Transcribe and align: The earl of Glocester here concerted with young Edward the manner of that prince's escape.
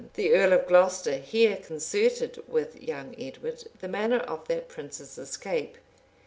The 0.15 0.33
earl 0.33 0.53
of 0.53 0.65
Glocester 0.65 1.19
here 1.21 1.57
concerted 1.57 2.41
with 2.47 2.81
young 2.81 3.13
Edward 3.19 3.63
the 3.81 3.87
manner 3.87 4.21
of 4.21 4.47
that 4.47 4.67
prince's 4.67 5.19
escape. 5.19 5.77